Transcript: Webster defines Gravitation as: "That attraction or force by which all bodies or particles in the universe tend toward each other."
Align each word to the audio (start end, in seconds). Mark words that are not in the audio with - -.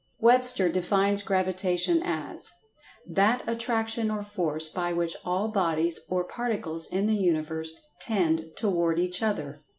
Webster 0.19 0.67
defines 0.67 1.21
Gravitation 1.21 2.01
as: 2.01 2.49
"That 3.07 3.43
attraction 3.47 4.09
or 4.09 4.23
force 4.23 4.67
by 4.67 4.93
which 4.93 5.15
all 5.23 5.47
bodies 5.49 5.99
or 6.09 6.23
particles 6.23 6.87
in 6.87 7.05
the 7.05 7.13
universe 7.13 7.71
tend 7.99 8.45
toward 8.57 8.97
each 8.97 9.21
other." 9.21 9.59